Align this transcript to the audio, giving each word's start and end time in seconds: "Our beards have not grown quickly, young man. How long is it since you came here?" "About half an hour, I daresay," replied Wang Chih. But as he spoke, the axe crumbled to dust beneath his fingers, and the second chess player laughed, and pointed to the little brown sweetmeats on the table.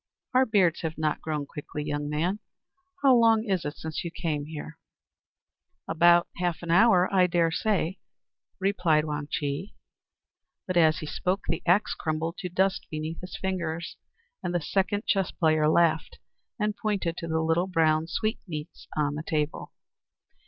"Our 0.33 0.47
beards 0.47 0.81
have 0.81 0.97
not 0.97 1.21
grown 1.21 1.45
quickly, 1.45 1.83
young 1.83 2.09
man. 2.09 2.39
How 3.03 3.15
long 3.15 3.45
is 3.47 3.65
it 3.65 3.77
since 3.77 4.03
you 4.03 4.09
came 4.09 4.45
here?" 4.47 4.79
"About 5.87 6.27
half 6.37 6.63
an 6.63 6.71
hour, 6.71 7.07
I 7.13 7.27
daresay," 7.27 7.97
replied 8.59 9.05
Wang 9.05 9.27
Chih. 9.29 9.75
But 10.65 10.75
as 10.75 11.01
he 11.01 11.05
spoke, 11.05 11.41
the 11.47 11.61
axe 11.67 11.93
crumbled 11.93 12.39
to 12.39 12.49
dust 12.49 12.87
beneath 12.89 13.21
his 13.21 13.37
fingers, 13.37 13.95
and 14.41 14.55
the 14.55 14.59
second 14.59 15.05
chess 15.05 15.29
player 15.29 15.69
laughed, 15.69 16.17
and 16.59 16.75
pointed 16.75 17.15
to 17.17 17.27
the 17.27 17.39
little 17.39 17.67
brown 17.67 18.07
sweetmeats 18.07 18.87
on 18.97 19.13
the 19.13 19.21
table. 19.23 19.71